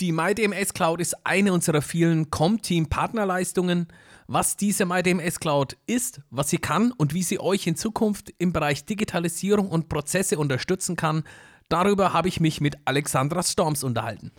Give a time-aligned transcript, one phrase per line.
[0.00, 3.88] Die MyDMS Cloud ist eine unserer vielen Com-Team-Partnerleistungen.
[4.28, 8.54] Was diese MyDMS Cloud ist, was sie kann und wie sie euch in Zukunft im
[8.54, 11.24] Bereich Digitalisierung und Prozesse unterstützen kann,
[11.68, 14.32] darüber habe ich mich mit Alexandra Storms unterhalten.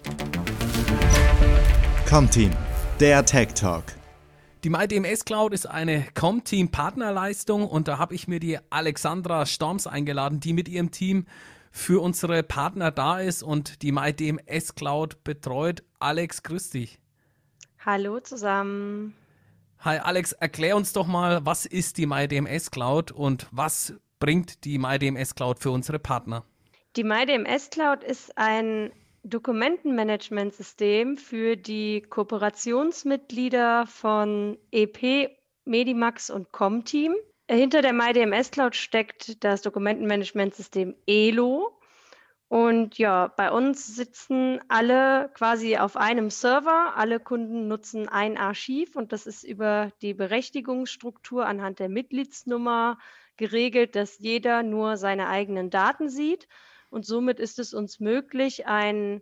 [2.09, 2.49] Com-Team,
[2.99, 3.83] der Tech Talk.
[4.63, 9.85] Die MyDMS Cloud ist eine Com-Team Partnerleistung und da habe ich mir die Alexandra Storms
[9.85, 11.27] eingeladen, die mit ihrem Team
[11.71, 15.83] für unsere Partner da ist und die MyDMS Cloud betreut.
[15.99, 16.99] Alex, grüß dich.
[17.83, 19.15] Hallo zusammen.
[19.79, 24.77] Hi Alex, erklär uns doch mal, was ist die MyDMS Cloud und was bringt die
[24.77, 26.43] MyDMS Cloud für unsere Partner?
[26.95, 28.91] Die MyDMS Cloud ist ein
[29.23, 35.31] Dokumentenmanagementsystem für die Kooperationsmitglieder von EP,
[35.65, 37.15] Medimax und Comteam.
[37.51, 41.77] Hinter der MyDMS Cloud steckt das Dokumentenmanagementsystem ELO.
[42.47, 46.93] Und ja, bei uns sitzen alle quasi auf einem Server.
[46.95, 52.97] Alle Kunden nutzen ein Archiv und das ist über die Berechtigungsstruktur anhand der Mitgliedsnummer
[53.35, 56.47] geregelt, dass jeder nur seine eigenen Daten sieht.
[56.89, 59.21] Und somit ist es uns möglich, ein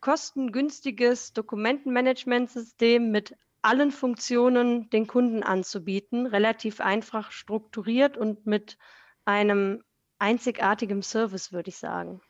[0.00, 8.76] kostengünstiges Dokumentenmanagementsystem mit allen Funktionen den Kunden anzubieten, relativ einfach strukturiert und mit
[9.24, 9.82] einem
[10.18, 12.20] einzigartigen Service, würde ich sagen.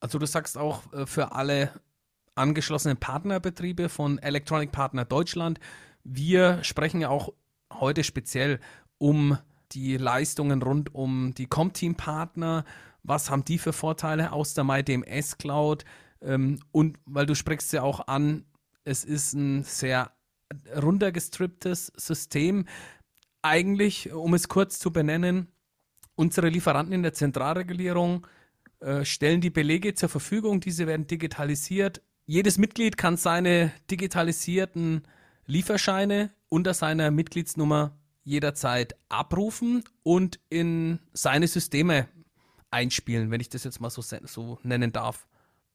[0.00, 1.70] Also du sagst auch äh, für alle
[2.34, 5.58] angeschlossenen Partnerbetriebe von Electronic Partner Deutschland,
[6.04, 7.34] wir sprechen ja auch
[7.72, 8.60] heute speziell
[8.96, 9.38] um
[9.72, 12.64] die Leistungen rund um die Comteam-Partner.
[13.02, 15.84] Was haben die für Vorteile aus der MyDMS Cloud?
[16.22, 18.44] Ähm, und weil du sprichst ja auch an,
[18.84, 20.12] es ist ein sehr
[20.74, 22.66] runtergestripptes System.
[23.42, 25.48] Eigentlich, um es kurz zu benennen,
[26.14, 28.26] unsere Lieferanten in der Zentralregulierung
[28.80, 32.02] äh, stellen die Belege zur Verfügung, diese werden digitalisiert.
[32.26, 35.02] Jedes Mitglied kann seine digitalisierten
[35.46, 42.08] Lieferscheine unter seiner Mitgliedsnummer jederzeit abrufen und in seine Systeme
[42.70, 45.26] einspielen, wenn ich das jetzt mal so, so nennen darf.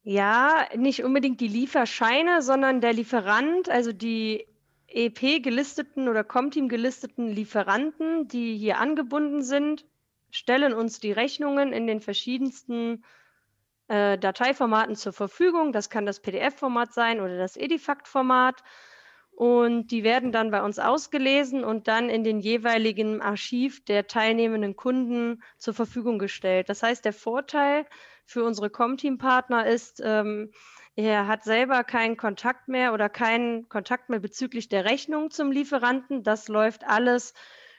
[0.03, 4.45] Ja, nicht unbedingt die Lieferscheine, sondern der Lieferant, also die
[4.93, 9.85] EP gelisteten oder Comteam gelisteten Lieferanten, die hier angebunden sind,
[10.31, 13.03] stellen uns die Rechnungen in den verschiedensten
[13.87, 15.71] äh, Dateiformaten zur Verfügung.
[15.71, 18.63] Das kann das PDF-Format sein oder das Edifact-Format.
[19.35, 24.75] Und die werden dann bei uns ausgelesen und dann in den jeweiligen Archiv der teilnehmenden
[24.75, 26.69] Kunden zur Verfügung gestellt.
[26.69, 27.87] Das heißt, der Vorteil
[28.25, 30.51] für unsere Comteam-Partner ist, ähm,
[30.95, 36.23] er hat selber keinen Kontakt mehr oder keinen Kontakt mehr bezüglich der Rechnung zum Lieferanten.
[36.23, 37.33] Das läuft alles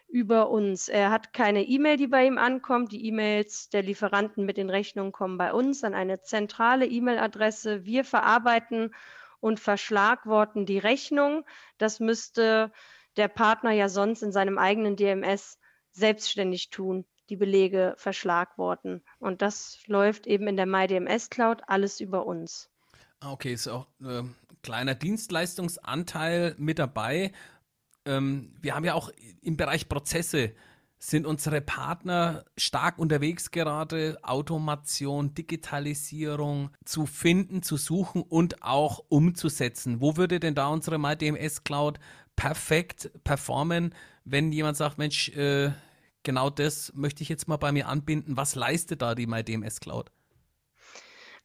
[0.09, 0.89] über uns.
[0.89, 2.93] Er hat keine E-Mail, die bei ihm ankommt.
[2.93, 7.85] Die E-Mails der Lieferanten mit den Rechnungen kommen bei uns an eine zentrale E-Mail-Adresse.
[7.85, 8.95] Wir verarbeiten
[9.41, 11.45] und verschlagworten die Rechnung.
[11.79, 12.73] Das müsste
[13.17, 15.59] der Partner ja sonst in seinem eigenen DMS
[15.93, 19.05] selbstständig tun, die Belege verschlagworten.
[19.19, 22.74] Und das läuft eben in der MyDMS Cloud alles über uns.
[23.21, 24.23] Ah, okay, ist auch ein äh,
[24.63, 27.33] kleiner Dienstleistungsanteil mit dabei.
[28.05, 29.11] Ähm, wir haben ja auch
[29.41, 30.55] im Bereich Prozesse
[30.99, 40.01] sind unsere Partner stark unterwegs gerade, Automation, Digitalisierung zu finden, zu suchen und auch umzusetzen.
[40.01, 41.99] Wo würde denn da unsere MyDMS Cloud
[42.37, 43.95] perfekt performen,
[44.25, 45.73] wenn jemand sagt, Mensch, äh,
[46.23, 48.39] genau das möchte ich jetzt mal bei mir anbinden.
[48.39, 50.11] Was leistet da die MyDMS Cloud?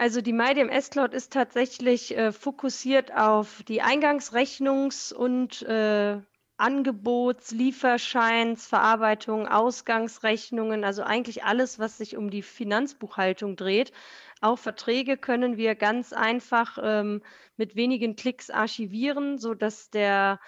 [0.01, 6.21] Also die MyDMS Cloud ist tatsächlich äh, fokussiert auf die Eingangsrechnungs- und äh,
[6.57, 13.91] Angebots-, Lieferscheins, Verarbeitung, Ausgangsrechnungen, also eigentlich alles, was sich um die Finanzbuchhaltung dreht.
[14.39, 17.21] Auch Verträge können wir ganz einfach ähm,
[17.57, 20.39] mit wenigen Klicks archivieren, sodass der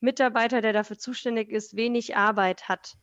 [0.00, 2.98] Mitarbeiter, der dafür zuständig ist, wenig Arbeit hat.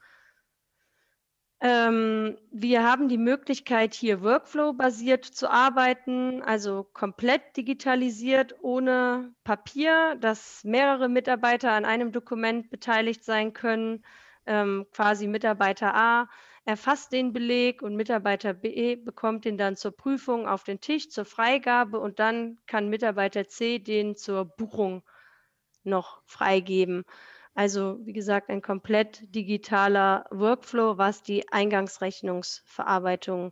[1.59, 10.63] Ähm, wir haben die Möglichkeit, hier Workflow-basiert zu arbeiten, also komplett digitalisiert, ohne Papier, dass
[10.63, 14.03] mehrere Mitarbeiter an einem Dokument beteiligt sein können.
[14.45, 16.29] Ähm, quasi Mitarbeiter A
[16.65, 21.25] erfasst den Beleg und Mitarbeiter B bekommt den dann zur Prüfung auf den Tisch, zur
[21.25, 25.01] Freigabe und dann kann Mitarbeiter C den zur Buchung
[25.83, 27.03] noch freigeben.
[27.57, 33.51] Also wie gesagt, ein komplett digitaler Workflow, was die Eingangsrechnungsverarbeitung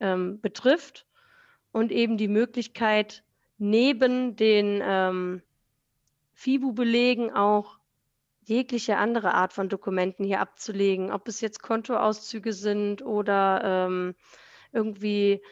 [0.00, 1.06] ähm, betrifft
[1.70, 3.22] und eben die Möglichkeit,
[3.56, 5.42] neben den ähm,
[6.32, 7.78] FIBU-Belegen auch
[8.42, 14.16] jegliche andere Art von Dokumenten hier abzulegen, ob es jetzt Kontoauszüge sind oder ähm,
[14.72, 15.44] irgendwie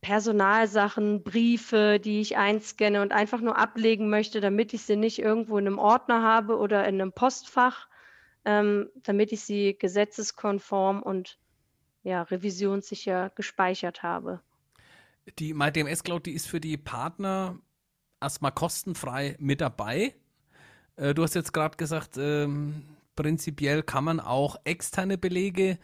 [0.00, 5.58] Personalsachen, Briefe, die ich einscanne und einfach nur ablegen möchte, damit ich sie nicht irgendwo
[5.58, 7.88] in einem Ordner habe oder in einem Postfach,
[8.44, 11.38] ähm, damit ich sie gesetzeskonform und
[12.04, 14.40] ja, revisionssicher gespeichert habe.
[15.38, 17.58] Die MyDMS Cloud, die ist für die Partner
[18.20, 20.14] erstmal kostenfrei mit dabei.
[20.96, 22.84] Äh, du hast jetzt gerade gesagt, ähm,
[23.16, 25.78] prinzipiell kann man auch externe Belege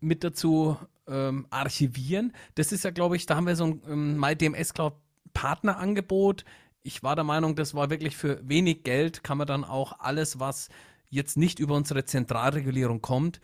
[0.00, 0.76] mit dazu
[1.08, 2.32] ähm, archivieren.
[2.54, 4.94] Das ist ja, glaube ich, da haben wir so ein ähm, MyDMS Cloud
[5.32, 6.44] Partnerangebot.
[6.82, 10.38] Ich war der Meinung, das war wirklich für wenig Geld, kann man dann auch alles,
[10.38, 10.68] was
[11.10, 13.40] jetzt nicht über unsere Zentralregulierung kommt,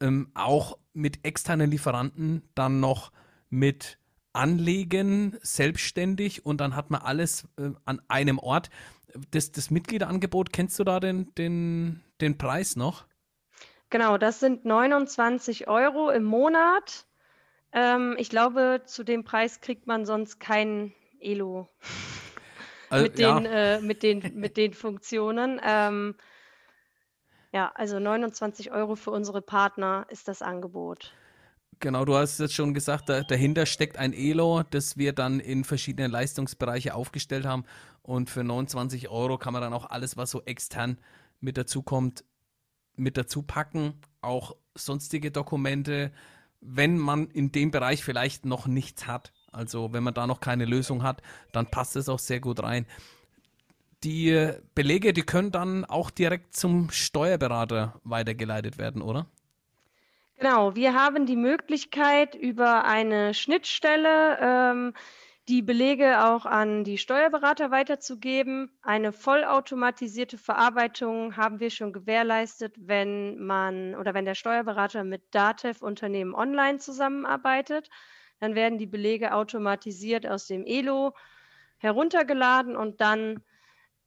[0.00, 3.12] ähm, auch mit externen Lieferanten dann noch
[3.50, 3.98] mit
[4.32, 8.70] anlegen, selbstständig und dann hat man alles äh, an einem Ort.
[9.30, 13.07] Das, das Mitgliederangebot, kennst du da den, den, den Preis noch?
[13.90, 17.06] Genau, das sind 29 Euro im Monat.
[17.72, 21.68] Ähm, ich glaube, zu dem Preis kriegt man sonst kein Elo
[22.90, 23.76] also, mit, den, ja.
[23.76, 25.60] äh, mit, den, mit den Funktionen.
[25.64, 26.14] Ähm,
[27.52, 31.14] ja, also 29 Euro für unsere Partner ist das Angebot.
[31.80, 35.64] Genau, du hast jetzt schon gesagt, da, dahinter steckt ein Elo, das wir dann in
[35.64, 37.64] verschiedene Leistungsbereiche aufgestellt haben.
[38.02, 40.98] Und für 29 Euro kann man dann auch alles, was so extern
[41.40, 42.24] mit dazu kommt,
[42.98, 43.94] mit dazu packen.
[44.20, 46.12] Auch sonstige Dokumente,
[46.60, 49.32] wenn man in dem Bereich vielleicht noch nichts hat.
[49.52, 51.22] Also wenn man da noch keine Lösung hat,
[51.52, 52.86] dann passt es auch sehr gut rein.
[54.04, 59.26] Die Belege, die können dann auch direkt zum Steuerberater weitergeleitet werden, oder?
[60.38, 64.94] Genau, wir haben die Möglichkeit, über eine Schnittstelle ähm,
[65.48, 68.70] die Belege auch an die Steuerberater weiterzugeben.
[68.82, 75.82] Eine vollautomatisierte Verarbeitung haben wir schon gewährleistet, wenn man oder wenn der Steuerberater mit Datev
[75.82, 77.88] Unternehmen online zusammenarbeitet.
[78.40, 81.14] Dann werden die Belege automatisiert aus dem ELO
[81.78, 83.42] heruntergeladen und dann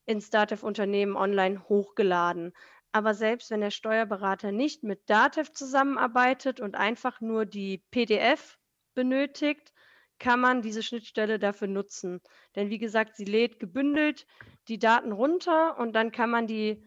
[0.05, 2.53] ins Datev Unternehmen online hochgeladen.
[2.91, 8.59] Aber selbst wenn der Steuerberater nicht mit Datev zusammenarbeitet und einfach nur die PDF
[8.93, 9.73] benötigt,
[10.21, 12.21] kann man diese Schnittstelle dafür nutzen.
[12.55, 14.27] Denn wie gesagt, sie lädt gebündelt
[14.67, 16.81] die Daten runter und dann kann man die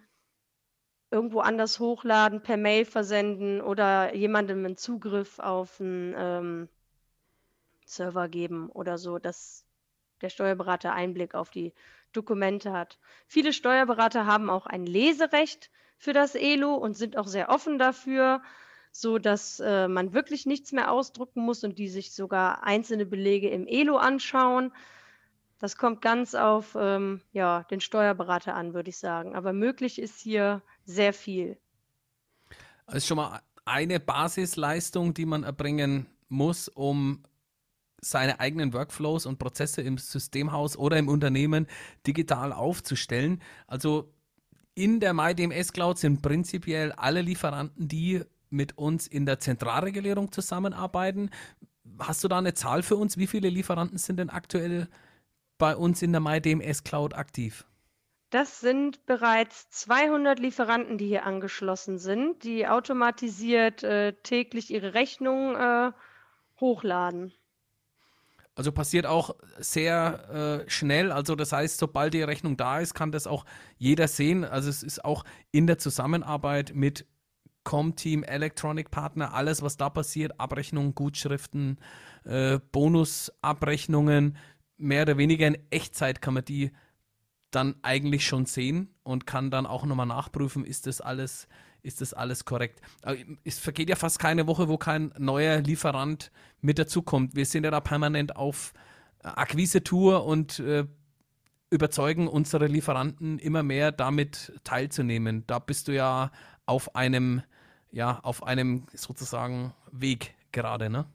[1.11, 6.69] irgendwo anders hochladen, per Mail versenden oder jemandem einen Zugriff auf einen ähm,
[7.85, 9.67] Server geben oder so, dass
[10.21, 11.75] der Steuerberater Einblick auf die
[12.13, 13.01] Dokumente hat.
[13.27, 18.43] Viele Steuerberater haben auch ein Leserecht für das ELO und sind auch sehr offen dafür,
[18.97, 23.51] so dass äh, man wirklich nichts mehr ausdrucken muss und die sich sogar einzelne Belege
[23.51, 24.73] im ELO anschauen.
[25.59, 29.35] Das kommt ganz auf ähm, ja, den Steuerberater an, würde ich sagen.
[29.35, 31.59] Aber möglich ist hier sehr viel.
[32.87, 37.25] Das ist schon mal eine Basisleistung, die man erbringen muss, um
[38.01, 41.67] seine eigenen Workflows und Prozesse im Systemhaus oder im Unternehmen
[42.07, 43.43] digital aufzustellen.
[43.67, 44.15] Also
[44.75, 48.23] in der MyDMS Cloud sind prinzipiell alle Lieferanten, die
[48.55, 51.31] mit uns in der Zentralregulierung zusammenarbeiten.
[51.99, 53.19] Hast du da eine Zahl für uns?
[53.19, 54.89] Wie viele Lieferanten sind denn aktuell
[55.59, 57.67] bei uns in der MyDMS Cloud aktiv?
[58.31, 65.55] Das sind bereits 200 Lieferanten, die hier angeschlossen sind, die automatisiert äh, täglich ihre Rechnungen
[65.55, 65.93] äh,
[66.59, 67.33] hochladen.
[68.57, 71.11] Also passiert auch sehr äh, schnell.
[71.11, 73.45] Also das heißt, sobald die Rechnung da ist, kann das auch
[73.79, 74.45] jeder sehen.
[74.45, 77.07] Also es ist auch in der Zusammenarbeit mit
[77.65, 81.79] Comteam, Electronic Partner, alles, was da passiert, Abrechnungen, Gutschriften,
[82.25, 84.37] äh, Bonusabrechnungen,
[84.77, 86.71] mehr oder weniger in Echtzeit kann man die
[87.51, 91.47] dann eigentlich schon sehen und kann dann auch nochmal nachprüfen, ist das alles,
[91.83, 92.81] ist das alles korrekt.
[93.45, 97.37] Es vergeht ja fast keine Woche, wo kein neuer Lieferant mit dazukommt.
[97.37, 98.73] Wir sind ja da permanent auf
[99.23, 100.87] Akquise-Tour und äh,
[101.71, 105.45] überzeugen unsere Lieferanten immer mehr damit teilzunehmen.
[105.47, 106.31] Da bist du ja
[106.67, 107.43] auf einem,
[107.95, 111.07] ja, auf einem sozusagen Weg gerade, ne?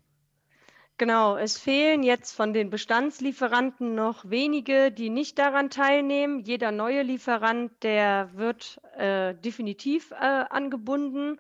[0.98, 6.42] Genau, es fehlen jetzt von den Bestandslieferanten noch wenige, die nicht daran teilnehmen.
[6.42, 10.16] Jeder neue Lieferant, der wird äh, definitiv äh,
[10.50, 11.40] angebunden.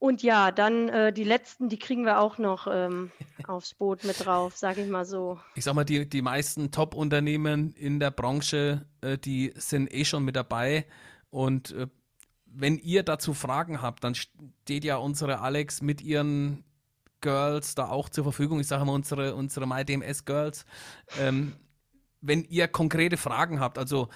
[0.00, 3.12] Und ja, dann äh, die letzten, die kriegen wir auch noch ähm,
[3.46, 5.38] aufs Boot mit drauf, sage ich mal so.
[5.54, 10.24] Ich sag mal, die, die meisten Top-Unternehmen in der Branche, äh, die sind eh schon
[10.24, 10.86] mit dabei.
[11.30, 11.86] Und äh,
[12.54, 16.64] wenn ihr dazu Fragen habt, dann steht ja unsere Alex mit ihren
[17.20, 18.60] Girls da auch zur Verfügung.
[18.60, 20.66] Ich sage mal unsere, unsere MyDMS Girls.
[21.20, 21.54] Ähm,
[22.20, 24.08] wenn ihr konkrete Fragen habt, also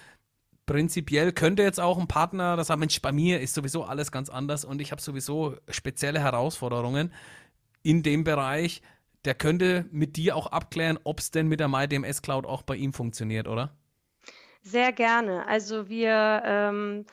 [0.66, 4.28] prinzipiell könnte jetzt auch ein Partner das sagen, Mensch, bei mir ist sowieso alles ganz
[4.28, 7.12] anders und ich habe sowieso spezielle Herausforderungen
[7.82, 8.82] in dem Bereich,
[9.24, 12.76] der könnte mit dir auch abklären, ob es denn mit der MyDMS Cloud auch bei
[12.76, 13.76] ihm funktioniert, oder?
[14.62, 15.46] Sehr gerne.
[15.46, 17.06] Also wir ähm,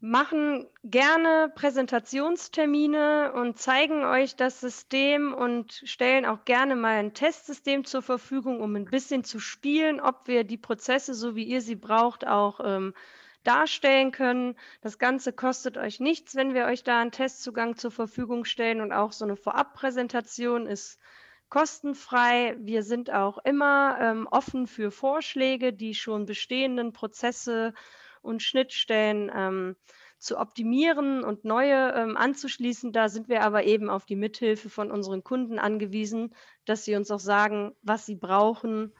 [0.00, 7.84] machen gerne Präsentationstermine und zeigen euch das System und stellen auch gerne mal ein Testsystem
[7.84, 11.76] zur Verfügung, um ein bisschen zu spielen, ob wir die Prozesse, so wie ihr sie
[11.76, 12.94] braucht, auch ähm,
[13.42, 14.56] darstellen können.
[14.82, 18.92] Das Ganze kostet euch nichts, wenn wir euch da einen Testzugang zur Verfügung stellen und
[18.92, 20.98] auch so eine Vorabpräsentation ist
[21.48, 22.56] kostenfrei.
[22.58, 27.72] Wir sind auch immer ähm, offen für Vorschläge, die schon bestehenden Prozesse
[28.26, 29.76] und Schnittstellen ähm,
[30.18, 32.92] zu optimieren und neue ähm, anzuschließen.
[32.92, 37.10] Da sind wir aber eben auf die Mithilfe von unseren Kunden angewiesen, dass sie uns
[37.10, 38.92] auch sagen, was sie brauchen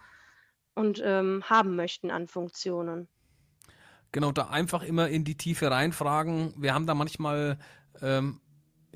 [0.74, 3.08] und ähm, haben möchten an Funktionen.
[4.12, 6.54] Genau, da einfach immer in die Tiefe reinfragen.
[6.56, 7.58] Wir haben da manchmal
[8.02, 8.40] ähm,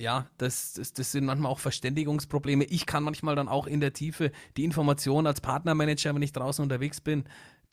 [0.00, 2.64] ja, das, das, das sind manchmal auch Verständigungsprobleme.
[2.64, 6.62] Ich kann manchmal dann auch in der Tiefe die Informationen als Partnermanager, wenn ich draußen
[6.62, 7.24] unterwegs bin,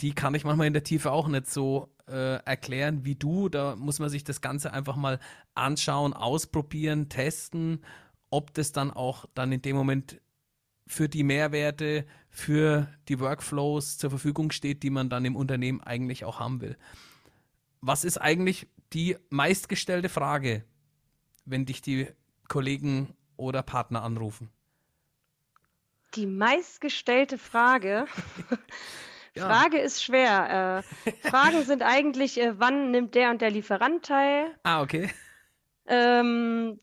[0.01, 3.49] die kann ich manchmal in der Tiefe auch nicht so äh, erklären wie du.
[3.49, 5.19] Da muss man sich das Ganze einfach mal
[5.55, 7.83] anschauen, ausprobieren, testen,
[8.29, 10.21] ob das dann auch dann in dem Moment
[10.85, 16.23] für die Mehrwerte, für die Workflows zur Verfügung steht, die man dann im Unternehmen eigentlich
[16.23, 16.77] auch haben will.
[17.81, 20.63] Was ist eigentlich die meistgestellte Frage,
[21.45, 22.07] wenn dich die
[22.47, 24.49] Kollegen oder Partner anrufen?
[26.15, 28.05] Die meistgestellte Frage.
[29.37, 29.47] ja.
[29.47, 30.83] Frage ist schwer.
[31.05, 34.55] Äh, Fragen sind eigentlich, äh, wann nimmt der und der Lieferant teil?
[34.63, 35.09] Ah, okay.
[35.87, 36.79] Ähm,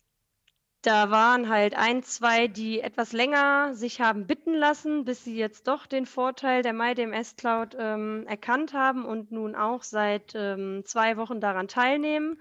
[0.83, 5.67] da waren halt ein, zwei, die etwas länger sich haben bitten lassen, bis sie jetzt
[5.67, 11.17] doch den Vorteil der MyDMS Cloud ähm, erkannt haben und nun auch seit ähm, zwei
[11.17, 12.41] Wochen daran teilnehmen.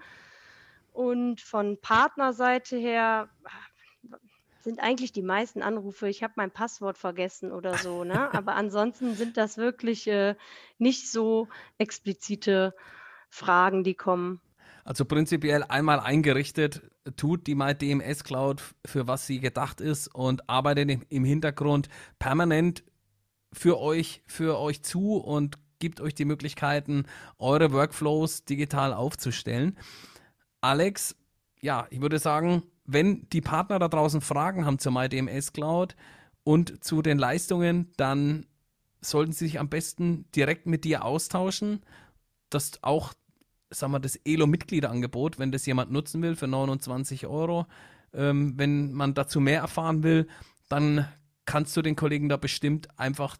[0.92, 3.28] Und von Partnerseite her
[4.64, 8.32] sind eigentlich die meisten Anrufe, ich habe mein Passwort vergessen oder so, ne?
[8.34, 10.34] Aber ansonsten sind das wirklich äh,
[10.78, 12.74] nicht so explizite
[13.30, 14.40] Fragen, die kommen.
[14.84, 16.82] Also prinzipiell einmal eingerichtet,
[17.16, 22.84] tut die MyDMS Cloud für was sie gedacht ist und arbeitet im Hintergrund permanent
[23.52, 27.04] für euch, für euch zu und gibt euch die Möglichkeiten,
[27.38, 29.78] eure Workflows digital aufzustellen.
[30.60, 31.16] Alex,
[31.60, 35.96] ja, ich würde sagen, wenn die Partner da draußen Fragen haben zur MyDMS Cloud
[36.42, 38.46] und zu den Leistungen, dann
[39.00, 41.80] sollten sie sich am besten direkt mit dir austauschen.
[42.50, 43.12] Das auch,
[43.70, 47.66] sagen wir, das ELO-Mitgliederangebot, wenn das jemand nutzen will für 29 Euro.
[48.12, 50.28] Ähm, wenn man dazu mehr erfahren will,
[50.68, 51.08] dann
[51.46, 53.36] kannst du den Kollegen da bestimmt einfach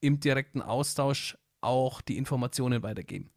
[0.00, 3.30] im direkten Austausch auch die Informationen weitergeben.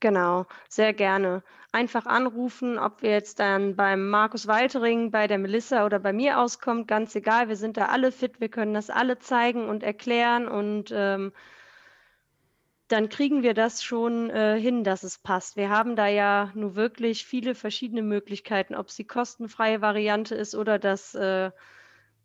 [0.00, 1.42] Genau, sehr gerne.
[1.72, 6.38] Einfach anrufen, ob wir jetzt dann beim Markus Waltering, bei der Melissa oder bei mir
[6.40, 7.48] auskommt, ganz egal.
[7.48, 11.32] Wir sind da alle fit, wir können das alle zeigen und erklären und ähm,
[12.88, 15.56] dann kriegen wir das schon äh, hin, dass es passt.
[15.56, 20.54] Wir haben da ja nur wirklich viele verschiedene Möglichkeiten, ob es die kostenfreie Variante ist
[20.54, 21.50] oder das äh,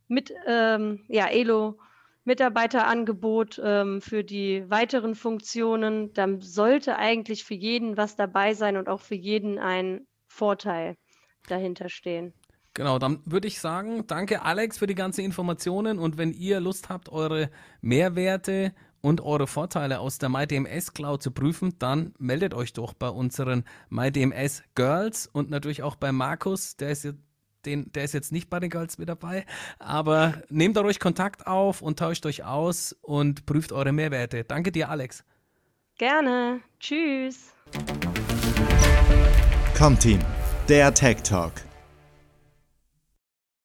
[0.07, 1.79] mit ähm, ja, Elo
[2.23, 8.89] Mitarbeiterangebot ähm, für die weiteren Funktionen, dann sollte eigentlich für jeden was dabei sein und
[8.89, 10.95] auch für jeden ein Vorteil
[11.47, 12.33] dahinter stehen.
[12.73, 15.99] Genau, dann würde ich sagen, danke Alex für die ganzen Informationen.
[15.99, 17.49] Und wenn ihr Lust habt, eure
[17.81, 23.09] Mehrwerte und eure Vorteile aus der MyDMS Cloud zu prüfen, dann meldet euch doch bei
[23.09, 27.13] unseren MyDMS Girls und natürlich auch bei Markus, der ist
[27.65, 29.45] den, der ist jetzt nicht bei den Girls mit dabei,
[29.79, 34.43] aber nehmt euch Kontakt auf und tauscht euch aus und prüft eure Mehrwerte.
[34.43, 35.23] Danke dir, Alex.
[35.97, 36.61] Gerne.
[36.79, 37.53] Tschüss.
[39.77, 40.19] Comteam,
[40.67, 41.53] der Tech Talk.